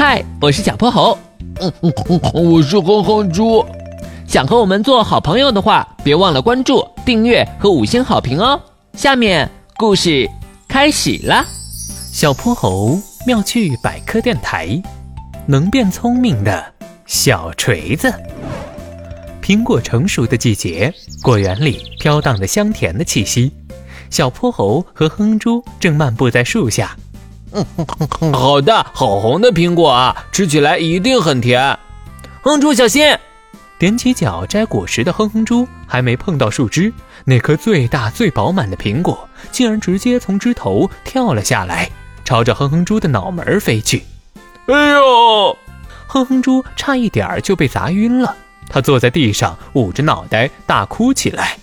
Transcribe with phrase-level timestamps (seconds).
[0.00, 1.18] 嗨，我是小泼猴。
[1.60, 3.66] 嗯嗯嗯，我是哼哼猪。
[4.28, 8.60] 想和我们做好朋友的话，别忘了关注、订阅和五星好评哦。
[8.92, 10.30] 下面故事
[10.68, 11.44] 开始了。
[12.12, 12.96] 小泼猴
[13.26, 14.80] 妙趣百科电台，
[15.46, 16.64] 能变聪明的
[17.04, 18.14] 小锤子。
[19.42, 20.94] 苹果成熟的季节，
[21.24, 23.52] 果园里飘荡着香甜的气息。
[24.10, 26.96] 小泼猴和哼猪正漫步在树下。
[28.20, 31.78] 嗯，好大好红的苹果啊，吃起来一定很甜。
[32.42, 33.16] 哼猪小心！
[33.78, 36.92] 踮起脚摘果实的哼哼猪还没碰到树枝，
[37.24, 41.88] 那颗最大最饱满的苹果竟然直接从枝头跳了下来，
[42.24, 44.02] 朝着哼哼猪的脑门飞去。
[44.66, 45.56] 哎呦！
[46.08, 48.34] 哼哼猪差一点就被砸晕了，
[48.68, 51.58] 他坐在地上捂着脑袋大哭起来。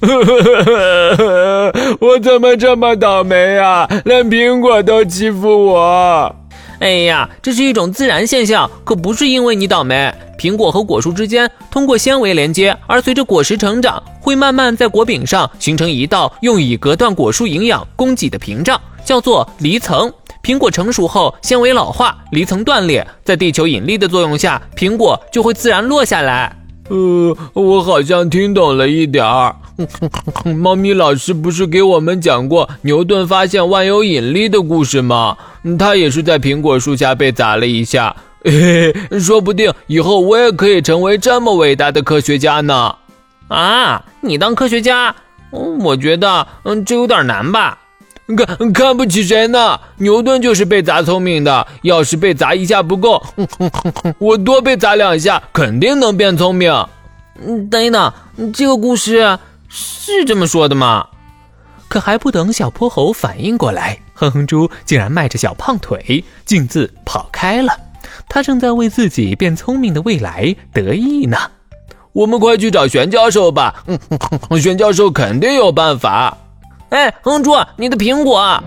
[2.00, 3.88] 我怎么这么倒霉啊！
[4.04, 6.34] 连苹果都欺负我。
[6.78, 10.14] 哎呀，这是一种自然现象，可不是因为你倒霉。
[10.38, 20.12] 苹果和果树之间通过纤维连接，而随着果实成长，会慢慢在果柄上形成一道用以隔断果树营养供给的屏障，叫做离层。
[20.40, 26.54] 苹果成熟后，纤维老化，离层断裂，在地球引力的作用下，苹果就会自然落下来。
[26.88, 29.54] 呃，我好像听懂了一点儿。
[30.56, 35.36] 猫咪老师不是给我们讲过牛顿发现万有引力的故事吗？
[35.78, 38.14] 他也是在苹果树下被砸了一下。
[38.42, 42.94] 嘿嘿，说不定以后我也可以成为这么伟大的科学家呢！
[43.48, 45.14] 啊，你当科学家？
[45.50, 47.78] 我觉得，嗯，这有点难吧？
[48.36, 49.80] 看看不起谁呢？
[49.96, 51.66] 牛顿就是被砸聪明的。
[51.82, 53.22] 要是被砸一下不够，
[54.18, 56.72] 我多被砸两下，肯定能变聪明。
[57.40, 58.12] 嗯，等一等，
[58.52, 61.06] 这个故事是这么说的吗？
[61.88, 67.72] 可还不等小泼猴反应过来，哼哼猪竟然迈着小胖腿径自跑开了。
[68.28, 71.38] 他正在为自己变聪明的未来得意呢。
[72.12, 73.84] 我们快去找玄教授吧，
[74.60, 76.36] 玄教授肯定有办法。
[76.90, 78.62] 哎，哼猪，你的苹果！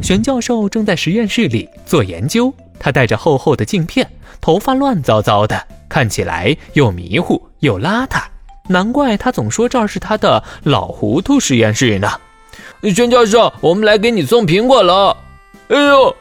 [0.00, 4.08] 玄教授正在实验室里做研究，他戴着厚厚的镜片，
[4.40, 8.22] 头发乱糟糟的，看起来又迷糊又邋遢。
[8.68, 12.12] 难怪他总说这儿是他的老糊涂实验室呢。
[12.94, 15.16] 玄教授，我们来给你送苹果了。
[15.68, 16.14] 哎呦！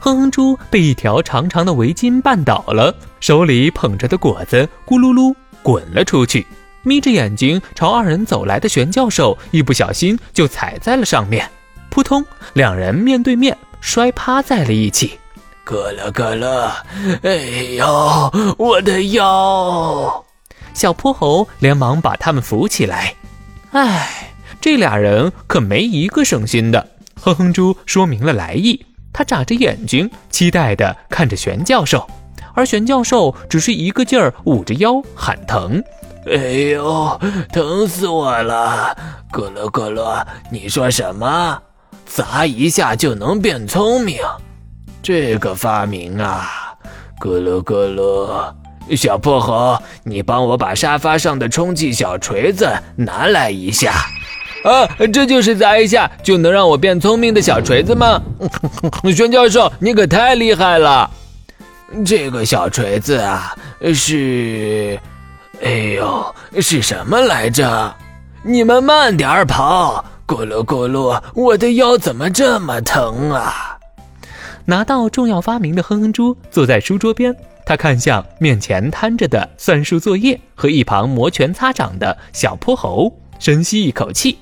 [0.00, 6.46] 哼哼猪被一条长长的围巾绊倒了，手里捧着的果子咕噜噜滚了出去。
[6.82, 11.48] 眯着眼睛朝二人走来的玄教授一不小心就踩在了上面，
[11.90, 15.18] 扑通，两人面对面摔趴在了一起。
[15.64, 16.84] 咯了咯了，
[17.22, 17.36] 哎
[17.76, 20.24] 呦，我的腰！
[20.74, 23.14] 小泼猴连忙把他们扶起来。
[23.70, 26.88] 唉，这俩人可没一个省心的。
[27.20, 28.84] 哼哼猪说明了来意。
[29.12, 32.08] 他眨着眼睛，期待地看着玄教授，
[32.54, 35.80] 而玄教授只是一个劲儿捂着腰喊疼。
[36.30, 36.36] 哎
[36.70, 37.20] 呦，
[37.52, 38.96] 疼死我了！
[39.32, 41.60] 咕噜咕噜，你说什么？
[42.06, 44.18] 砸一下就能变聪明？
[45.02, 46.48] 这个发明啊！
[47.20, 53.92] 咕噜咕噜，小破猴，你帮我把沙发上的充气小锤子拿来一下。
[54.62, 58.22] 啊，这就是砸一下就能让我变聪明的小锤子吗？
[59.12, 61.10] 玄教授，你可太厉害了！
[62.06, 63.56] 这个小锤子啊，
[63.92, 64.96] 是，
[65.62, 67.94] 哎呦，是什么来着？
[68.42, 70.04] 你们慢点跑！
[70.26, 73.78] 咕噜咕噜，我的腰怎么这么疼啊？
[74.64, 77.32] 拿到重要发明的哼哼猪坐在书桌边，
[77.64, 84.36] 他看向面前摊着的算术作业和一旁摩拳擦掌的小泼猴，深吸一口气。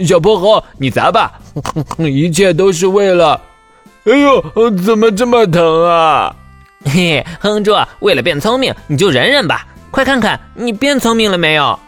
[0.00, 1.38] 小泼猴，你砸吧！
[1.98, 3.40] 一切都是为了……
[4.06, 6.34] 哎呦，怎么这么疼啊？
[6.86, 9.64] 嘿，哼猪，为了变聪明，你就忍忍吧。
[9.94, 11.78] 快看看你变聪明了没有？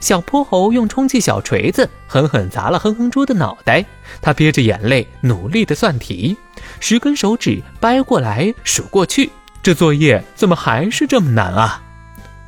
[0.00, 3.84] 小泼猴用充气小锤子狠狠砸了哼哼猪的脑袋，
[4.22, 6.34] 他憋着眼泪努力的算题，
[6.80, 9.30] 十根手指掰过来数过去，
[9.62, 11.82] 这作业怎么还是这么难啊？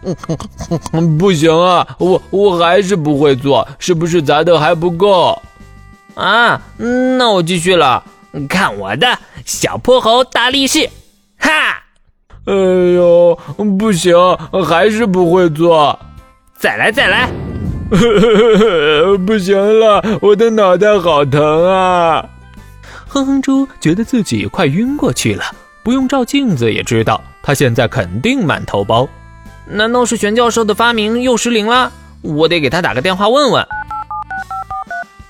[1.18, 5.42] 不行啊，我我还是不会做，是不是砸的还不够？
[6.14, 8.02] 啊，那我继续了，
[8.48, 10.92] 看我的小泼猴大力士，哈！
[12.44, 13.38] 哎呦，
[13.78, 14.16] 不行，
[14.66, 15.98] 还是不会做，
[16.56, 17.28] 再来再来，
[19.26, 21.40] 不行了，我的脑袋好疼
[21.70, 22.24] 啊！
[23.08, 25.44] 哼哼猪觉得自己快晕过去了，
[25.84, 29.08] 不用照镜子也知道，他现在肯定满头包。
[29.66, 31.92] 难道是玄教授的发明又失灵了？
[32.22, 33.62] 我得给他打个电话问问。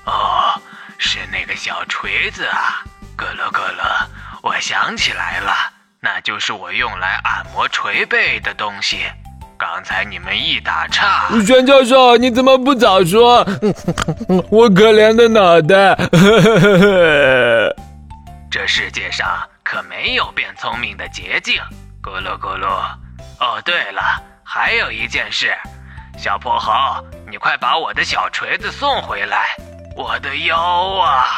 [0.05, 0.59] 哦，
[0.97, 2.83] 是那个小锤子啊！
[3.15, 3.83] 咯咯咯咯，
[4.41, 5.51] 我想起来了，
[6.05, 9.05] 那就是我用来按摩捶背的东西。
[9.57, 13.37] 刚才你们一打岔，玄教授，你怎么不早说？
[14.51, 15.95] 我可怜的脑袋。
[18.51, 19.25] 这世界上
[19.63, 21.55] 可没有变聪明的捷径。
[22.01, 22.67] 咕噜咕噜。
[23.39, 24.01] 哦，对了，
[24.43, 25.55] 还有一件事，
[26.17, 27.01] 小破猴，
[27.31, 29.55] 你快把我的小锤子送回来，
[29.95, 31.37] 我的腰啊！